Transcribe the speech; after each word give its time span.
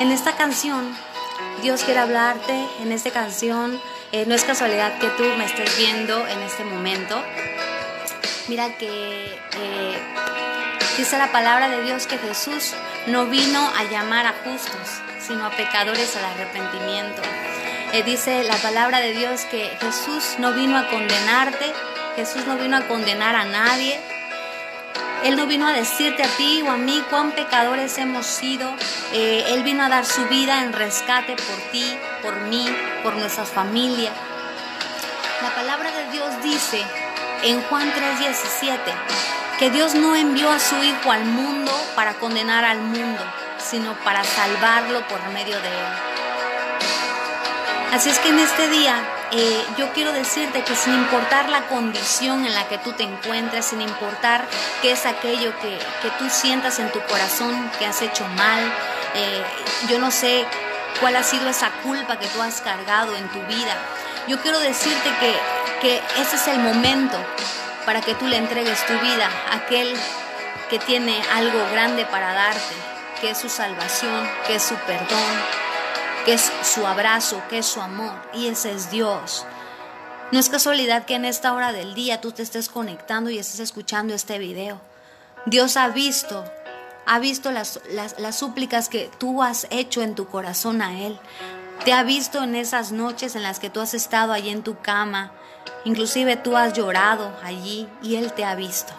En 0.00 0.12
esta 0.12 0.36
canción, 0.36 0.96
Dios 1.60 1.82
quiere 1.82 1.98
hablarte, 1.98 2.66
en 2.80 2.92
esta 2.92 3.10
canción, 3.10 3.80
eh, 4.12 4.26
no 4.26 4.34
es 4.36 4.44
casualidad 4.44 4.96
que 5.00 5.08
tú 5.08 5.24
me 5.36 5.44
estés 5.44 5.76
viendo 5.76 6.24
en 6.28 6.40
este 6.42 6.62
momento. 6.62 7.20
Mira 8.46 8.78
que 8.78 9.24
eh, 9.26 9.98
dice 10.96 11.18
la 11.18 11.32
palabra 11.32 11.68
de 11.68 11.82
Dios 11.82 12.06
que 12.06 12.16
Jesús 12.16 12.74
no 13.08 13.26
vino 13.26 13.60
a 13.76 13.90
llamar 13.90 14.26
a 14.26 14.34
justos, 14.44 15.02
sino 15.20 15.44
a 15.44 15.50
pecadores 15.50 16.14
al 16.16 16.26
arrepentimiento. 16.26 17.20
Eh, 17.92 18.04
dice 18.04 18.44
la 18.44 18.56
palabra 18.56 19.00
de 19.00 19.14
Dios 19.14 19.46
que 19.50 19.68
Jesús 19.80 20.36
no 20.38 20.52
vino 20.52 20.78
a 20.78 20.88
condenarte, 20.88 21.72
Jesús 22.14 22.46
no 22.46 22.56
vino 22.56 22.76
a 22.76 22.86
condenar 22.86 23.34
a 23.34 23.46
nadie. 23.46 23.98
Él 25.24 25.36
no 25.36 25.46
vino 25.46 25.66
a 25.66 25.72
decirte 25.72 26.22
a 26.22 26.28
ti 26.36 26.62
o 26.62 26.70
a 26.70 26.76
mí 26.76 27.02
cuán 27.10 27.32
pecadores 27.32 27.98
hemos 27.98 28.26
sido. 28.26 28.72
Eh, 29.12 29.44
él 29.48 29.62
vino 29.62 29.82
a 29.82 29.88
dar 29.88 30.04
su 30.04 30.24
vida 30.26 30.62
en 30.62 30.72
rescate 30.72 31.34
por 31.34 31.56
ti, 31.72 31.84
por 32.22 32.40
mí, 32.42 32.66
por 33.02 33.16
nuestra 33.16 33.44
familia. 33.44 34.12
La 35.42 35.54
palabra 35.54 35.90
de 35.90 36.10
Dios 36.12 36.42
dice 36.42 36.82
en 37.42 37.62
Juan 37.62 37.92
3:17 37.92 38.92
que 39.58 39.70
Dios 39.70 39.94
no 39.94 40.14
envió 40.14 40.50
a 40.50 40.60
su 40.60 40.76
Hijo 40.82 41.10
al 41.10 41.24
mundo 41.24 41.72
para 41.96 42.14
condenar 42.14 42.64
al 42.64 42.78
mundo, 42.78 43.22
sino 43.58 43.94
para 44.04 44.22
salvarlo 44.22 45.06
por 45.08 45.20
medio 45.30 45.60
de 45.60 45.68
él. 45.68 45.86
Así 47.92 48.10
es 48.10 48.18
que 48.18 48.28
en 48.28 48.38
este 48.38 48.68
día 48.68 49.02
eh, 49.30 49.66
yo 49.76 49.92
quiero 49.92 50.12
decirte 50.12 50.62
que 50.62 50.74
sin 50.74 50.94
importar 50.94 51.50
la 51.50 51.66
condición 51.68 52.46
en 52.46 52.54
la 52.54 52.66
que 52.66 52.78
tú 52.78 52.92
te 52.92 53.02
encuentres, 53.02 53.66
sin 53.66 53.82
importar 53.82 54.46
qué 54.80 54.92
es 54.92 55.04
aquello 55.04 55.52
que, 55.60 55.78
tú 56.18 56.30
sientas 56.30 56.78
en 56.78 56.90
tu 56.90 57.00
corazón 57.02 57.70
que 57.78 57.86
has 57.86 58.00
hecho 58.00 58.26
mal, 58.28 58.60
eh, 59.14 59.42
yo 59.88 59.98
no 59.98 60.10
sé 60.10 60.46
cuál 61.00 61.16
ha 61.16 61.22
sido 61.22 61.48
esa 61.48 61.70
culpa 61.82 62.18
que 62.18 62.26
tú 62.28 62.40
has 62.40 62.62
cargado 62.62 63.14
en 63.16 63.28
tu 63.28 63.40
vida. 63.42 63.76
Yo 64.26 64.40
quiero 64.40 64.58
decirte 64.60 65.10
que, 65.20 65.34
que 65.82 66.02
ese 66.20 66.36
es 66.36 66.48
el 66.48 66.58
momento 66.60 67.18
para 67.84 68.00
que 68.00 68.14
tú 68.14 68.26
le 68.26 68.36
entregues 68.36 68.84
tu 68.86 68.94
vida 68.94 69.28
a 69.50 69.56
aquel 69.56 69.94
que 70.70 70.78
tiene 70.78 71.22
algo 71.34 71.58
grande 71.72 72.04
para 72.06 72.32
darte, 72.32 72.74
que 73.20 73.30
es 73.30 73.38
su 73.38 73.48
salvación, 73.48 74.28
que 74.46 74.56
es 74.56 74.62
su 74.62 74.74
perdón, 74.74 75.67
que 76.28 76.34
es 76.34 76.52
su 76.62 76.86
abrazo, 76.86 77.42
que 77.48 77.56
es 77.56 77.64
su 77.64 77.80
amor, 77.80 78.12
y 78.34 78.48
ese 78.48 78.70
es 78.74 78.90
Dios. 78.90 79.46
No 80.30 80.38
es 80.38 80.50
casualidad 80.50 81.06
que 81.06 81.14
en 81.14 81.24
esta 81.24 81.54
hora 81.54 81.72
del 81.72 81.94
día 81.94 82.20
tú 82.20 82.32
te 82.32 82.42
estés 82.42 82.68
conectando 82.68 83.30
y 83.30 83.38
estés 83.38 83.60
escuchando 83.60 84.12
este 84.12 84.38
video. 84.38 84.78
Dios 85.46 85.78
ha 85.78 85.88
visto, 85.88 86.44
ha 87.06 87.18
visto 87.18 87.50
las, 87.50 87.80
las, 87.88 88.38
súplicas 88.38 88.90
que 88.90 89.10
tú 89.16 89.42
has 89.42 89.68
hecho 89.70 90.02
en 90.02 90.14
tu 90.14 90.28
corazón 90.28 90.82
a 90.82 91.00
Él. 91.00 91.18
Te 91.86 91.94
ha 91.94 92.02
visto 92.02 92.42
en 92.42 92.56
esas 92.56 92.92
noches 92.92 93.34
en 93.34 93.42
las 93.42 93.58
que 93.58 93.70
tú 93.70 93.80
has 93.80 93.94
estado 93.94 94.34
allí 94.34 94.50
en 94.50 94.62
tu 94.62 94.78
cama. 94.82 95.32
Inclusive 95.86 96.36
tú 96.36 96.58
has 96.58 96.74
llorado 96.74 97.34
allí 97.42 97.88
y 98.02 98.16
Él 98.16 98.34
te 98.34 98.44
ha 98.44 98.54
visto. 98.54 98.92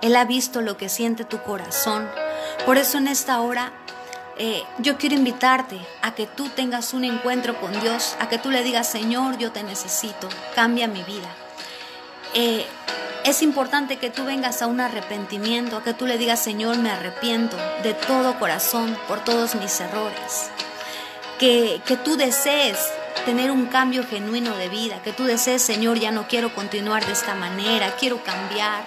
Él 0.00 0.14
ha 0.14 0.24
visto 0.24 0.60
lo 0.60 0.76
que 0.76 0.88
siente 0.88 1.24
tu 1.24 1.42
corazón. 1.42 2.08
Por 2.64 2.76
eso 2.76 2.98
en 2.98 3.08
esta 3.08 3.40
hora 3.40 3.72
eh, 4.38 4.62
yo 4.78 4.96
quiero 4.98 5.16
invitarte 5.16 5.80
a 6.00 6.14
que 6.14 6.26
tú 6.26 6.48
tengas 6.48 6.94
un 6.94 7.04
encuentro 7.04 7.60
con 7.60 7.72
Dios, 7.80 8.16
a 8.20 8.28
que 8.28 8.38
tú 8.38 8.50
le 8.50 8.62
digas, 8.62 8.88
Señor, 8.88 9.36
yo 9.36 9.50
te 9.50 9.64
necesito, 9.64 10.28
cambia 10.54 10.86
mi 10.86 11.02
vida. 11.02 11.28
Eh, 12.34 12.64
es 13.24 13.42
importante 13.42 13.96
que 13.96 14.10
tú 14.10 14.24
vengas 14.24 14.62
a 14.62 14.68
un 14.68 14.80
arrepentimiento, 14.80 15.76
a 15.76 15.82
que 15.82 15.92
tú 15.92 16.06
le 16.06 16.18
digas, 16.18 16.40
Señor, 16.40 16.78
me 16.78 16.90
arrepiento 16.90 17.56
de 17.82 17.94
todo 17.94 18.38
corazón 18.38 18.96
por 19.08 19.24
todos 19.24 19.56
mis 19.56 19.80
errores. 19.80 20.50
Que, 21.40 21.80
que 21.84 21.96
tú 21.96 22.16
desees 22.16 22.78
tener 23.24 23.50
un 23.50 23.66
cambio 23.66 24.06
genuino 24.06 24.56
de 24.56 24.68
vida, 24.68 25.02
que 25.02 25.12
tú 25.12 25.24
desees, 25.24 25.62
Señor, 25.62 25.98
ya 25.98 26.12
no 26.12 26.28
quiero 26.28 26.54
continuar 26.54 27.04
de 27.04 27.12
esta 27.12 27.34
manera, 27.34 27.96
quiero 27.98 28.22
cambiar 28.22 28.84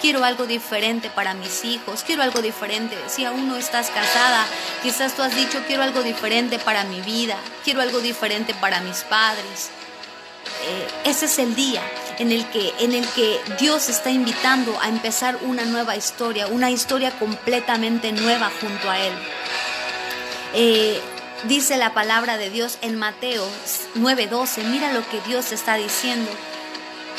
quiero 0.00 0.24
algo 0.24 0.46
diferente 0.46 1.10
para 1.10 1.34
mis 1.34 1.64
hijos, 1.64 2.02
quiero 2.04 2.22
algo 2.22 2.42
diferente. 2.42 2.96
Si 3.08 3.24
aún 3.24 3.48
no 3.48 3.56
estás 3.56 3.90
casada, 3.90 4.46
quizás 4.82 5.14
tú 5.14 5.22
has 5.22 5.34
dicho, 5.34 5.62
quiero 5.66 5.82
algo 5.82 6.02
diferente 6.02 6.58
para 6.58 6.84
mi 6.84 7.00
vida, 7.00 7.36
quiero 7.64 7.80
algo 7.80 8.00
diferente 8.00 8.54
para 8.54 8.80
mis 8.80 8.98
padres. 9.04 9.70
Eh, 10.64 10.88
ese 11.04 11.26
es 11.26 11.38
el 11.38 11.54
día 11.54 11.82
en 12.18 12.32
el, 12.32 12.46
que, 12.46 12.72
en 12.80 12.92
el 12.92 13.06
que 13.08 13.40
Dios 13.58 13.88
está 13.88 14.10
invitando 14.10 14.78
a 14.80 14.88
empezar 14.88 15.38
una 15.42 15.64
nueva 15.64 15.96
historia, 15.96 16.46
una 16.46 16.70
historia 16.70 17.10
completamente 17.18 18.12
nueva 18.12 18.50
junto 18.60 18.90
a 18.90 18.98
Él. 18.98 19.12
Eh, 20.54 21.00
dice 21.44 21.76
la 21.76 21.92
palabra 21.92 22.38
de 22.38 22.50
Dios 22.50 22.78
en 22.80 22.96
Mateo 22.96 23.46
9:12, 23.96 24.64
mira 24.64 24.92
lo 24.92 25.06
que 25.08 25.20
Dios 25.22 25.52
está 25.52 25.74
diciendo. 25.76 26.30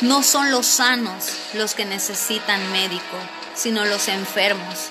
No 0.00 0.22
son 0.22 0.52
los 0.52 0.66
sanos 0.66 1.32
los 1.54 1.74
que 1.74 1.84
necesitan 1.84 2.70
médico, 2.70 3.16
sino 3.56 3.84
los 3.84 4.06
enfermos. 4.06 4.90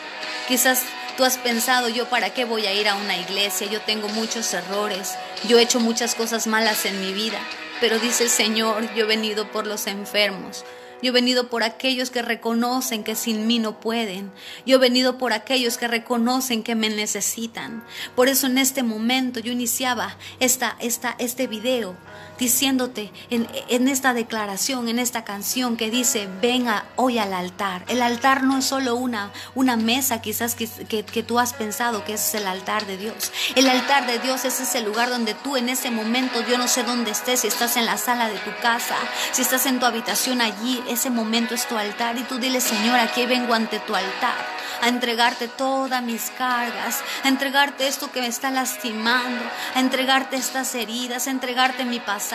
Quizás 0.49 0.83
tú 1.15 1.23
has 1.23 1.37
pensado, 1.37 1.87
yo 1.87 2.09
para 2.09 2.33
qué 2.33 2.43
voy 2.43 2.65
a 2.65 2.73
ir 2.73 2.89
a 2.89 2.95
una 2.95 3.17
iglesia, 3.17 3.67
yo 3.71 3.79
tengo 3.79 4.09
muchos 4.09 4.53
errores, 4.53 5.13
yo 5.47 5.59
he 5.59 5.61
hecho 5.61 5.79
muchas 5.79 6.13
cosas 6.13 6.45
malas 6.45 6.85
en 6.85 6.99
mi 6.99 7.13
vida, 7.13 7.39
pero 7.79 7.99
dice 7.99 8.25
el 8.25 8.29
Señor, 8.29 8.93
yo 8.95 9.05
he 9.05 9.07
venido 9.07 9.49
por 9.49 9.65
los 9.65 9.87
enfermos, 9.87 10.65
yo 11.01 11.11
he 11.11 11.13
venido 11.13 11.49
por 11.49 11.63
aquellos 11.63 12.09
que 12.09 12.21
reconocen 12.21 13.05
que 13.05 13.15
sin 13.15 13.45
mí 13.45 13.59
no 13.59 13.79
pueden. 13.79 14.31
Yo 14.65 14.77
he 14.77 14.79
venido 14.79 15.19
por 15.19 15.31
aquellos 15.31 15.77
que 15.77 15.87
reconocen 15.87 16.63
que 16.63 16.73
me 16.73 16.89
necesitan. 16.89 17.83
Por 18.15 18.29
eso 18.29 18.47
en 18.47 18.57
este 18.57 18.81
momento 18.81 19.39
yo 19.39 19.51
iniciaba 19.51 20.17
esta, 20.39 20.75
esta, 20.79 21.15
este 21.19 21.45
video 21.45 21.95
diciéndote 22.39 23.11
en, 23.29 23.87
esta 23.87 24.13
declaración, 24.13 24.87
en 24.87 24.99
esta 24.99 25.23
canción 25.23 25.77
que 25.77 25.89
dice, 25.89 26.27
venga 26.41 26.85
hoy 26.95 27.17
al 27.17 27.33
altar. 27.33 27.83
El 27.87 28.01
altar 28.01 28.43
no 28.43 28.57
es 28.57 28.65
solo 28.65 28.95
una, 28.95 29.31
una 29.55 29.77
mesa 29.77 30.21
quizás 30.21 30.55
que, 30.55 30.67
que, 30.67 31.23
tú 31.23 31.39
has 31.39 31.53
pensado 31.53 32.03
que 32.03 32.13
es 32.13 32.35
el 32.35 32.47
altar 32.47 32.85
de 32.85 32.97
Dios. 32.97 33.31
El 33.55 33.69
altar 33.69 34.07
de 34.07 34.19
Dios 34.19 34.45
es 34.45 34.59
ese 34.59 34.81
lugar 34.81 35.09
donde 35.09 35.33
tú 35.33 35.57
en 35.57 35.69
ese 35.69 35.91
momento, 35.91 36.43
yo 36.47 36.57
no 36.57 36.67
sé 36.67 36.83
dónde 36.83 37.11
estés, 37.11 37.41
si 37.41 37.47
estás 37.47 37.77
en 37.77 37.85
la 37.85 37.97
sala 37.97 38.29
de 38.29 38.37
tu 38.39 38.51
casa, 38.61 38.95
si 39.31 39.41
estás 39.41 39.65
en 39.65 39.79
tu 39.79 39.85
habitación 39.85 40.41
allí, 40.41 40.83
ese 40.87 41.09
momento 41.09 41.55
es 41.55 41.67
tu 41.67 41.77
altar 41.77 42.17
y 42.17 42.23
tú 42.23 42.37
dile, 42.37 42.61
Señor, 42.61 42.99
aquí 42.99 43.25
vengo 43.25 43.53
ante 43.53 43.79
tu 43.79 43.95
altar 43.95 44.57
a 44.81 44.89
entregarte 44.89 45.47
todas 45.47 46.03
mis 46.03 46.29
cargas, 46.31 47.01
a 47.23 47.29
entregarte 47.29 47.87
esto 47.87 48.11
que 48.11 48.21
me 48.21 48.27
está 48.27 48.51
lastimando, 48.51 49.43
a 49.73 49.79
entregarte 49.79 50.35
estas 50.35 50.75
heridas, 50.75 51.27
a 51.27 51.31
entregarte 51.31 51.85
mi 51.85 51.99
pasado. 51.99 52.26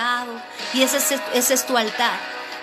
Y 0.72 0.82
ese 0.82 1.20
es, 1.34 1.66
tu 1.66 1.76
altar. 1.76 2.18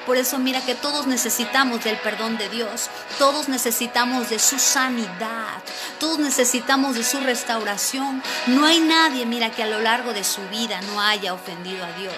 Por 0.05 0.17
eso 0.17 0.39
mira 0.39 0.61
que 0.61 0.73
todos 0.73 1.05
necesitamos 1.05 1.83
del 1.83 1.97
perdón 1.97 2.37
de 2.37 2.49
Dios, 2.49 2.89
todos 3.19 3.47
necesitamos 3.47 4.29
de 4.31 4.39
su 4.39 4.57
sanidad, 4.57 5.61
todos 5.99 6.17
necesitamos 6.17 6.95
de 6.95 7.03
su 7.03 7.19
restauración. 7.19 8.23
No 8.47 8.65
hay 8.65 8.79
nadie, 8.79 9.27
mira, 9.27 9.51
que 9.51 9.61
a 9.61 9.67
lo 9.67 9.79
largo 9.79 10.13
de 10.13 10.23
su 10.23 10.41
vida 10.49 10.81
no 10.81 10.99
haya 10.99 11.33
ofendido 11.33 11.85
a 11.85 11.91
Dios. 11.91 12.15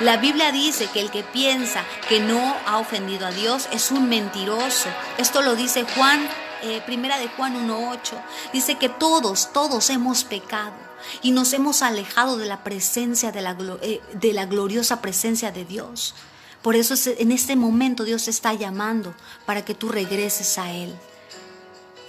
La 0.00 0.16
Biblia 0.16 0.52
dice 0.52 0.86
que 0.86 1.00
el 1.00 1.10
que 1.10 1.22
piensa 1.22 1.84
que 2.08 2.20
no 2.20 2.56
ha 2.64 2.78
ofendido 2.78 3.26
a 3.26 3.32
Dios 3.32 3.68
es 3.72 3.90
un 3.90 4.08
mentiroso. 4.08 4.88
Esto 5.18 5.42
lo 5.42 5.54
dice 5.56 5.84
Juan 5.94 6.26
eh, 6.62 6.80
primera 6.86 7.18
de 7.18 7.28
Juan 7.28 7.68
1.8, 7.68 8.14
dice 8.54 8.76
que 8.76 8.88
todos, 8.88 9.52
todos 9.52 9.90
hemos 9.90 10.24
pecado 10.24 10.72
y 11.22 11.32
nos 11.32 11.52
hemos 11.52 11.82
alejado 11.82 12.36
de 12.36 12.46
la 12.46 12.64
presencia, 12.64 13.32
de 13.32 13.42
la, 13.42 13.56
eh, 13.82 14.00
de 14.14 14.32
la 14.32 14.46
gloriosa 14.46 15.00
presencia 15.00 15.52
de 15.52 15.64
Dios. 15.64 16.14
Por 16.62 16.76
eso 16.76 16.94
en 17.18 17.32
este 17.32 17.56
momento 17.56 18.04
Dios 18.04 18.28
está 18.28 18.54
llamando 18.54 19.14
para 19.46 19.64
que 19.64 19.74
tú 19.74 19.88
regreses 19.88 20.58
a 20.58 20.72
Él. 20.72 20.94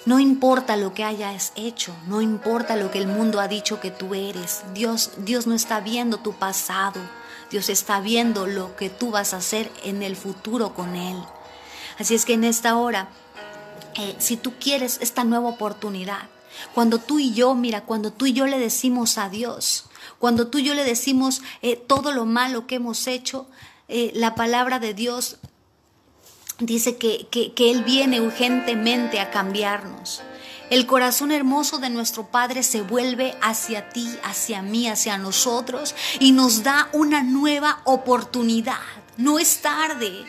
No 0.05 0.19
importa 0.19 0.77
lo 0.77 0.93
que 0.93 1.03
hayas 1.03 1.51
hecho, 1.55 1.95
no 2.07 2.21
importa 2.21 2.75
lo 2.75 2.91
que 2.91 2.99
el 2.99 3.07
mundo 3.07 3.39
ha 3.39 3.47
dicho 3.47 3.79
que 3.79 3.91
tú 3.91 4.13
eres. 4.13 4.61
Dios, 4.73 5.11
Dios 5.17 5.47
no 5.47 5.55
está 5.55 5.79
viendo 5.79 6.17
tu 6.17 6.33
pasado. 6.33 7.01
Dios 7.49 7.69
está 7.69 7.99
viendo 7.99 8.47
lo 8.47 8.75
que 8.75 8.89
tú 8.89 9.11
vas 9.11 9.33
a 9.33 9.37
hacer 9.37 9.71
en 9.83 10.03
el 10.03 10.15
futuro 10.15 10.73
con 10.73 10.95
Él. 10.95 11.17
Así 11.97 12.15
es 12.15 12.25
que 12.25 12.33
en 12.33 12.43
esta 12.43 12.75
hora 12.75 13.09
eh, 13.97 14.15
si 14.17 14.35
tú 14.35 14.53
quieres 14.59 14.97
esta 15.01 15.23
nueva 15.23 15.47
oportunidad, 15.47 16.23
cuando 16.73 16.99
tú 16.99 17.19
y 17.19 17.33
yo, 17.33 17.55
mira, 17.55 17.81
cuando 17.81 18.11
tú 18.11 18.25
y 18.25 18.33
yo 18.33 18.47
le 18.47 18.59
decimos 18.59 19.17
a 19.17 19.29
Dios, 19.29 19.85
cuando 20.19 20.47
tú 20.47 20.59
y 20.59 20.63
yo 20.63 20.73
le 20.73 20.83
decimos 20.83 21.41
eh, 21.61 21.75
todo 21.75 22.11
lo 22.11 22.25
malo 22.25 22.67
que 22.67 22.75
hemos 22.75 23.07
hecho, 23.07 23.47
eh, 23.87 24.11
la 24.15 24.35
palabra 24.35 24.79
de 24.79 24.93
Dios 24.93 25.37
dice 26.59 26.97
que, 26.97 27.27
que 27.27 27.71
Él 27.71 27.83
viene 27.83 28.21
urgentemente 28.21 29.19
a 29.19 29.29
cambiarnos. 29.31 30.21
El 30.71 30.87
corazón 30.87 31.31
hermoso 31.31 31.77
de 31.77 31.91
nuestro 31.91 32.25
Padre 32.31 32.63
se 32.63 32.81
vuelve 32.81 33.35
hacia 33.41 33.89
ti, 33.89 34.09
hacia 34.23 34.63
mí, 34.63 34.87
hacia 34.87 35.17
nosotros 35.19 35.93
y 36.19 36.31
nos 36.31 36.63
da 36.63 36.89
una 36.91 37.21
nueva 37.21 37.81
oportunidad. 37.83 38.79
No 39.17 39.37
es 39.37 39.61
tarde. 39.61 40.25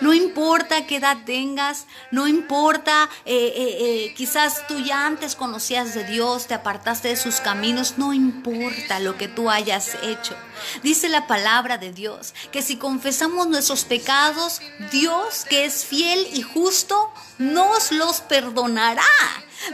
No 0.00 0.12
importa 0.12 0.86
qué 0.86 0.96
edad 0.96 1.16
tengas, 1.24 1.86
no 2.10 2.28
importa, 2.28 3.08
eh, 3.24 3.34
eh, 3.34 3.76
eh, 3.80 4.14
quizás 4.14 4.66
tú 4.66 4.78
ya 4.78 5.06
antes 5.06 5.34
conocías 5.34 5.94
de 5.94 6.04
Dios, 6.04 6.46
te 6.46 6.54
apartaste 6.54 7.08
de 7.08 7.16
sus 7.16 7.40
caminos, 7.40 7.94
no 7.96 8.12
importa 8.12 9.00
lo 9.00 9.16
que 9.16 9.28
tú 9.28 9.50
hayas 9.50 9.96
hecho. 10.02 10.36
Dice 10.82 11.08
la 11.08 11.26
palabra 11.26 11.78
de 11.78 11.92
Dios 11.92 12.34
que 12.52 12.62
si 12.62 12.76
confesamos 12.76 13.46
nuestros 13.48 13.84
pecados, 13.84 14.60
Dios 14.90 15.46
que 15.48 15.64
es 15.64 15.84
fiel 15.84 16.28
y 16.32 16.42
justo, 16.42 17.10
nos 17.38 17.90
los 17.92 18.20
perdonará. 18.20 19.02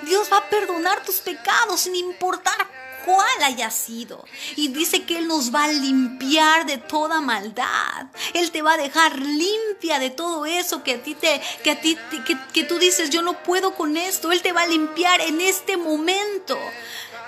Dios 0.05 0.29
va 0.33 0.39
a 0.39 0.49
perdonar 0.49 1.03
tus 1.05 1.17
pecados 1.17 1.81
sin 1.81 1.97
importar 1.97 2.72
cuál 3.05 3.43
haya 3.43 3.71
sido. 3.71 4.25
Y 4.57 4.69
dice 4.69 5.05
que 5.05 5.19
Él 5.19 5.29
nos 5.29 5.55
va 5.55 5.65
a 5.65 5.73
limpiar 5.73 6.67
de 6.67 6.79
toda 6.79 7.21
maldad. 7.21 8.07
Él 8.35 8.51
te 8.51 8.63
va 8.63 8.75
a 8.75 8.79
dejar 8.79 9.19
limpia 9.19 9.99
de 9.99 10.11
todo 10.11 10.47
eso 10.47 10.83
que 10.83 10.95
a 10.95 11.03
ti 11.03 11.15
te, 11.15 11.41
que 11.63 11.71
a 11.71 11.81
ti, 11.81 11.97
que, 12.27 12.37
que 12.53 12.65
tú 12.65 12.79
dices, 12.79 13.11
yo 13.11 13.23
no 13.23 13.43
puedo 13.43 13.75
con 13.75 13.97
esto. 13.97 14.33
Él 14.33 14.43
te 14.43 14.53
va 14.53 14.63
a 14.63 14.67
limpiar 14.67 15.21
en 15.21 15.41
este 15.41 15.77
momento. 15.77 16.59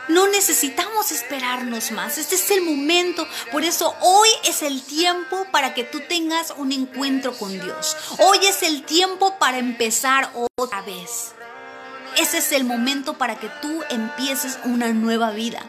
No 0.09 0.29
necesitamos 0.29 1.13
esperarnos 1.13 1.91
más. 1.93 2.19
Este 2.19 2.35
es 2.35 2.51
el 2.51 2.63
momento. 2.63 3.27
Por 3.51 3.65
eso 3.65 3.95
hoy 4.01 4.29
es 4.45 4.63
el 4.63 4.83
tiempo 4.83 5.47
para 5.51 5.73
que 5.73 5.85
tú 5.85 6.01
tengas 6.09 6.53
un 6.57 6.73
encuentro 6.73 7.37
con 7.37 7.59
Dios. 7.59 7.97
Hoy 8.19 8.39
es 8.43 8.63
el 8.63 8.85
tiempo 8.85 9.39
para 9.39 9.59
empezar 9.59 10.31
otra 10.57 10.83
vez. 10.83 11.35
Ese 12.17 12.39
es 12.39 12.53
el 12.53 12.65
momento 12.65 13.19
para 13.19 13.39
que 13.39 13.49
tú 13.61 13.83
empieces 13.91 14.59
una 14.65 14.93
nueva 14.93 15.31
vida. 15.31 15.63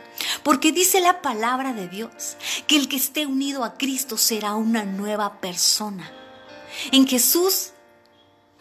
Porque 0.43 0.71
dice 0.71 1.01
la 1.01 1.21
palabra 1.21 1.73
de 1.73 1.87
Dios 1.87 2.37
que 2.67 2.75
el 2.75 2.87
que 2.87 2.97
esté 2.97 3.25
unido 3.25 3.63
a 3.63 3.77
Cristo 3.77 4.17
será 4.17 4.55
una 4.55 4.83
nueva 4.83 5.39
persona. 5.41 6.11
En 6.91 7.07
Jesús 7.07 7.71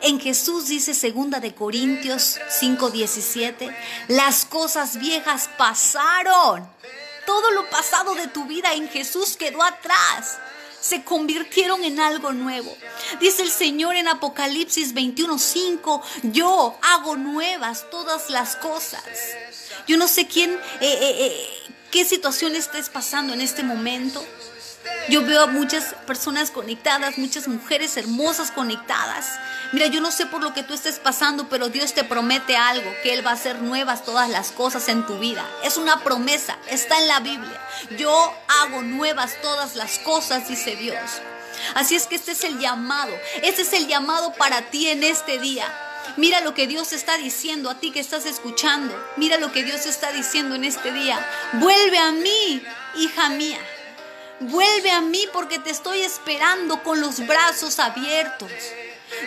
en 0.01 0.21
Jesús 0.21 0.69
dice 0.69 0.93
segunda 0.93 1.41
de 1.41 1.55
Corintios 1.55 2.39
5:17, 2.61 3.75
las 4.09 4.45
cosas 4.45 4.99
viejas 4.99 5.49
pasaron. 5.57 6.69
Todo 7.25 7.51
lo 7.53 7.71
pasado 7.71 8.15
de 8.15 8.27
tu 8.29 8.45
vida 8.45 8.75
en 8.75 8.89
Jesús 8.89 9.37
quedó 9.37 9.63
atrás 9.63 10.39
se 10.85 11.03
convirtieron 11.03 11.83
en 11.83 11.99
algo 11.99 12.33
nuevo. 12.33 12.77
Dice 13.19 13.43
el 13.43 13.51
Señor 13.51 13.97
en 13.97 14.07
Apocalipsis 14.07 14.93
21:5, 14.93 16.03
yo 16.25 16.79
hago 16.83 17.17
nuevas 17.17 17.89
todas 17.91 18.29
las 18.29 18.57
cosas. 18.57 19.03
Yo 19.87 19.97
no 19.97 20.07
sé 20.07 20.27
quién, 20.27 20.51
eh, 20.53 20.59
eh, 20.83 21.17
eh, 21.27 21.51
qué 21.91 22.05
situación 22.05 22.55
estés 22.55 22.91
pasando 22.91 23.33
en 23.33 23.41
este 23.41 23.63
momento. 23.63 24.23
Yo 25.09 25.23
veo 25.23 25.43
a 25.43 25.47
muchas 25.47 25.95
personas 26.07 26.51
conectadas, 26.51 27.19
muchas 27.19 27.47
mujeres 27.47 27.97
hermosas 27.99 28.51
conectadas. 28.51 29.27
Mira, 29.73 29.87
yo 29.89 30.01
no 30.01 30.11
sé 30.11 30.25
por 30.25 30.43
lo 30.43 30.55
que 30.55 30.63
tú 30.63 30.73
estés 30.73 30.99
pasando, 30.99 31.49
pero 31.51 31.69
Dios 31.69 31.93
te 31.93 32.05
promete 32.05 32.57
algo, 32.57 32.91
que 33.03 33.13
Él 33.13 33.27
va 33.27 33.33
a 33.33 33.35
hacer 33.35 33.61
nuevas 33.61 34.05
todas 34.05 34.31
las 34.31 34.51
cosas 34.51 34.89
en 34.89 35.05
tu 35.05 35.19
vida. 35.19 35.45
Es 35.63 35.77
una 35.77 36.01
promesa, 36.03 36.57
está 36.71 36.99
en 36.99 37.09
la 37.09 37.21
Biblia. 37.21 37.61
Yo 37.99 38.35
hago 38.63 38.81
nuevas 38.81 39.35
todas 39.43 39.77
las 39.77 39.99
cosas, 39.99 40.49
dice 40.49 40.77
Dios. 40.77 40.99
Así 41.75 41.97
es 41.97 42.07
que 42.07 42.15
este 42.15 42.33
es 42.33 42.45
el 42.45 42.59
llamado, 42.59 43.13
este 43.43 43.63
es 43.63 43.73
el 43.75 43.87
llamado 43.87 44.33
para 44.35 44.63
ti 44.71 44.89
en 44.89 45.05
este 45.05 45.39
día. 45.39 45.67
Mira 46.17 46.41
lo 46.41 46.55
que 46.55 46.67
Dios 46.67 46.93
está 46.93 47.19
diciendo 47.19 47.69
a 47.69 47.75
ti 47.75 47.91
que 47.91 48.01
estás 48.01 48.25
escuchando. 48.27 48.95
Mira 49.17 49.39
lo 49.39 49.53
que 49.53 49.65
Dios 49.65 49.87
está 49.87 50.13
diciendo 50.13 50.55
en 50.55 50.65
este 50.65 50.93
día. 50.93 51.19
Vuelve 51.55 51.99
a 51.99 52.13
mí, 52.13 52.63
hija 52.97 53.29
mía. 53.31 53.59
Vuelve 54.41 54.91
a 54.91 55.01
mí 55.01 55.27
porque 55.33 55.59
te 55.59 55.71
estoy 55.71 56.01
esperando 56.01 56.83
con 56.83 57.01
los 57.01 57.25
brazos 57.27 57.79
abiertos. 57.79 58.51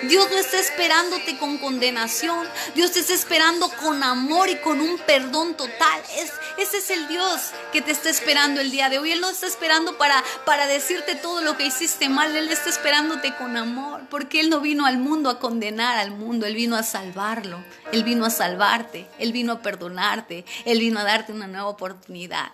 Dios 0.04 0.30
no 0.30 0.38
está 0.38 0.60
esperándote 0.60 1.38
con 1.38 1.58
condenación. 1.58 2.46
Dios 2.76 2.92
te 2.92 3.00
está 3.00 3.14
esperando 3.14 3.70
con 3.70 4.04
amor 4.04 4.50
y 4.50 4.58
con 4.58 4.82
un 4.82 4.98
perdón 5.00 5.56
total. 5.56 6.02
Es, 6.18 6.32
ese 6.58 6.78
es 6.78 6.90
el 6.90 7.08
Dios 7.08 7.52
que 7.72 7.82
te 7.82 7.92
está 7.92 8.10
esperando 8.10 8.60
el 8.60 8.70
día 8.70 8.90
de 8.90 9.00
hoy. 9.00 9.12
Él 9.12 9.22
no 9.22 9.30
está 9.30 9.48
esperando 9.48 9.98
para, 9.98 10.24
para 10.46 10.68
decirte 10.68 11.16
todo 11.16 11.42
lo 11.42 11.58
que 11.58 11.66
hiciste 11.66 12.10
mal. 12.10 12.36
Él 12.36 12.50
está 12.50 12.70
esperándote 12.70 13.34
con 13.36 13.56
amor. 13.56 14.02
Porque 14.10 14.42
Él 14.42 14.50
no 14.50 14.60
vino 14.60 14.86
al 14.86 14.98
mundo 14.98 15.30
a 15.30 15.40
condenar 15.40 15.98
al 15.98 16.12
mundo. 16.12 16.46
Él 16.46 16.56
vino 16.56 16.76
a 16.76 16.84
salvarlo. 16.84 17.64
Él 17.92 18.04
vino 18.04 18.26
a 18.26 18.30
salvarte. 18.30 19.08
Él 19.20 19.32
vino 19.32 19.54
a 19.54 19.62
perdonarte. 19.62 20.46
Él 20.66 20.80
vino 20.80 21.00
a 21.00 21.04
darte 21.04 21.32
una 21.32 21.48
nueva 21.48 21.68
oportunidad. 21.68 22.52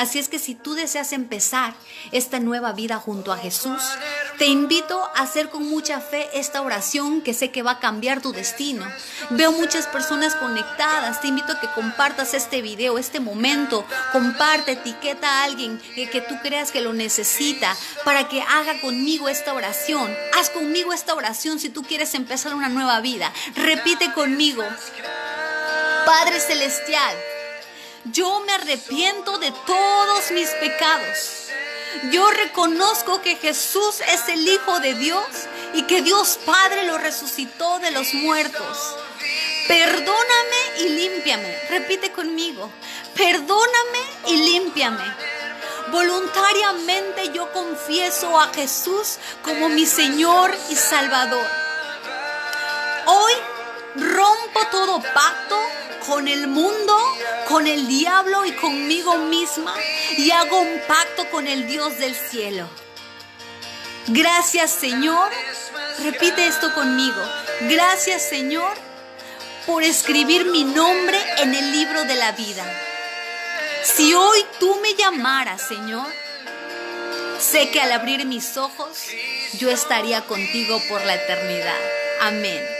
Así 0.00 0.18
es 0.18 0.30
que 0.30 0.38
si 0.38 0.54
tú 0.54 0.72
deseas 0.72 1.12
empezar 1.12 1.74
esta 2.10 2.40
nueva 2.40 2.72
vida 2.72 2.96
junto 2.96 3.34
a 3.34 3.36
Jesús, 3.36 3.82
te 4.38 4.46
invito 4.46 4.98
a 5.14 5.20
hacer 5.20 5.50
con 5.50 5.68
mucha 5.68 6.00
fe 6.00 6.26
esta 6.32 6.62
oración 6.62 7.20
que 7.20 7.34
sé 7.34 7.50
que 7.50 7.62
va 7.62 7.72
a 7.72 7.80
cambiar 7.80 8.22
tu 8.22 8.32
destino. 8.32 8.82
Veo 9.28 9.52
muchas 9.52 9.86
personas 9.88 10.34
conectadas. 10.36 11.20
Te 11.20 11.28
invito 11.28 11.52
a 11.52 11.60
que 11.60 11.70
compartas 11.74 12.32
este 12.32 12.62
video, 12.62 12.96
este 12.96 13.20
momento. 13.20 13.84
Comparte, 14.10 14.72
etiqueta 14.72 15.28
a 15.28 15.44
alguien 15.44 15.78
que, 15.94 16.24
tú 16.26 16.34
creas 16.42 16.72
que 16.72 16.80
lo 16.80 16.94
necesita 16.94 17.76
para 18.02 18.26
que 18.26 18.40
haga 18.40 18.80
conmigo 18.80 19.28
esta 19.28 19.52
oración. 19.52 20.10
Haz 20.38 20.48
conmigo 20.48 20.94
esta 20.94 21.12
oración 21.12 21.60
si 21.60 21.68
tú 21.68 21.82
quieres 21.82 22.14
empezar 22.14 22.54
una 22.54 22.70
nueva 22.70 23.02
vida. 23.02 23.30
Repite 23.54 24.14
conmigo. 24.14 24.64
Padre 26.06 26.40
Celestial 26.40 27.14
yo 28.04 28.40
me 28.40 28.52
arrepiento 28.52 29.38
de 29.38 29.52
todos 29.66 30.30
mis 30.32 30.48
pecados. 30.50 31.48
Yo 32.12 32.30
reconozco 32.30 33.20
que 33.20 33.36
Jesús 33.36 34.00
es 34.00 34.28
el 34.28 34.46
Hijo 34.46 34.80
de 34.80 34.94
Dios 34.94 35.24
y 35.74 35.82
que 35.82 36.02
Dios 36.02 36.38
Padre 36.46 36.84
lo 36.84 36.98
resucitó 36.98 37.78
de 37.80 37.90
los 37.90 38.14
muertos. 38.14 38.96
Perdóname 39.68 40.78
y 40.78 40.88
límpiame. 40.88 41.58
Repite 41.68 42.10
conmigo. 42.12 42.70
Perdóname 43.14 43.98
y 44.28 44.36
límpiame. 44.36 45.04
Voluntariamente 45.90 47.32
yo 47.32 47.52
confieso 47.52 48.40
a 48.40 48.48
Jesús 48.48 49.18
como 49.42 49.68
mi 49.68 49.84
Señor 49.84 50.56
y 50.70 50.76
Salvador. 50.76 51.46
Hoy 53.06 53.32
rompo 53.96 54.60
todo 54.70 55.02
pacto 55.02 55.60
con 56.06 56.28
el 56.28 56.46
mundo, 56.46 56.96
con 57.48 57.66
el 57.66 57.86
diablo 57.86 58.44
y 58.44 58.52
conmigo 58.52 59.16
misma 59.16 59.74
y 60.16 60.30
hago 60.30 60.60
un 60.60 60.80
pacto 60.86 61.28
con 61.30 61.46
el 61.46 61.66
Dios 61.66 61.98
del 61.98 62.14
cielo. 62.14 62.68
Gracias 64.08 64.70
Señor, 64.70 65.30
repite 66.02 66.46
esto 66.46 66.72
conmigo. 66.74 67.22
Gracias 67.62 68.22
Señor 68.22 68.72
por 69.66 69.82
escribir 69.82 70.46
mi 70.46 70.64
nombre 70.64 71.18
en 71.38 71.54
el 71.54 71.72
libro 71.72 72.04
de 72.04 72.16
la 72.16 72.32
vida. 72.32 72.64
Si 73.82 74.14
hoy 74.14 74.44
tú 74.58 74.76
me 74.82 74.94
llamaras, 74.94 75.62
Señor, 75.66 76.06
sé 77.38 77.70
que 77.70 77.80
al 77.80 77.92
abrir 77.92 78.26
mis 78.26 78.56
ojos 78.56 78.98
yo 79.58 79.70
estaría 79.70 80.22
contigo 80.22 80.80
por 80.88 81.04
la 81.04 81.14
eternidad. 81.14 81.78
Amén. 82.20 82.79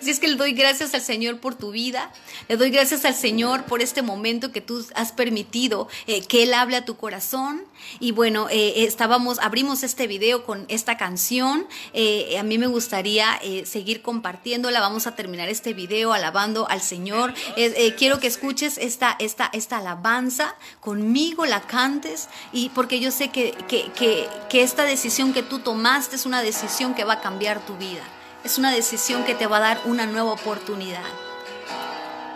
Así 0.00 0.10
es 0.10 0.20
que 0.20 0.28
le 0.28 0.36
doy 0.36 0.52
gracias 0.52 0.94
al 0.94 1.00
Señor 1.00 1.40
por 1.40 1.54
tu 1.54 1.70
vida, 1.70 2.12
le 2.48 2.56
doy 2.56 2.70
gracias 2.70 3.04
al 3.04 3.14
Señor 3.14 3.64
por 3.64 3.80
este 3.80 4.02
momento 4.02 4.52
que 4.52 4.60
tú 4.60 4.84
has 4.94 5.12
permitido 5.12 5.88
eh, 6.06 6.22
que 6.22 6.42
Él 6.42 6.54
hable 6.54 6.76
a 6.76 6.84
tu 6.84 6.96
corazón. 6.96 7.62
Y 8.00 8.12
bueno, 8.12 8.48
eh, 8.50 8.84
estábamos, 8.84 9.38
abrimos 9.38 9.82
este 9.82 10.06
video 10.06 10.44
con 10.44 10.64
esta 10.68 10.96
canción. 10.96 11.66
Eh, 11.92 12.36
a 12.38 12.42
mí 12.42 12.58
me 12.58 12.66
gustaría 12.66 13.40
seguir 13.64 14.02
compartiéndola. 14.02 14.80
Vamos 14.80 15.06
a 15.06 15.14
terminar 15.14 15.48
este 15.48 15.74
video 15.74 16.12
alabando 16.12 16.68
al 16.68 16.80
Señor. 16.80 17.34
quiero 17.96 18.18
que 18.20 18.26
escuches 18.26 18.78
esta, 18.78 19.16
esta, 19.18 19.50
esta 19.52 19.78
alabanza 19.78 20.54
conmigo, 20.80 21.46
la 21.46 21.60
cantes, 21.62 22.28
y 22.52 22.70
porque 22.70 23.00
yo 23.00 23.10
sé 23.10 23.28
que, 23.28 23.52
que, 23.68 23.90
que, 23.92 24.28
que 24.48 24.62
esta 24.62 24.84
decisión 24.84 25.32
que 25.32 25.42
tú 25.42 25.60
tomaste 25.60 26.16
es 26.16 26.26
una 26.26 26.42
decisión 26.42 26.94
que 26.94 27.04
va 27.04 27.14
a 27.14 27.20
cambiar 27.20 27.64
tu 27.64 27.76
vida. 27.76 28.02
Es 28.46 28.58
una 28.58 28.70
decisión 28.70 29.24
que 29.24 29.34
te 29.34 29.48
va 29.48 29.56
a 29.56 29.60
dar 29.74 29.80
una 29.86 30.06
nueva 30.06 30.30
oportunidad. 30.30 31.02